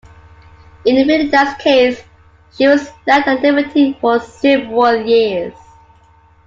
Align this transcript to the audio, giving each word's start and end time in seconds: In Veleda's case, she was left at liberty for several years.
In 0.83 0.95
Veleda's 1.07 1.53
case, 1.61 2.01
she 2.57 2.65
was 2.65 2.89
left 3.05 3.27
at 3.27 3.41
liberty 3.43 3.95
for 4.01 4.19
several 4.19 4.95
years. 5.05 5.53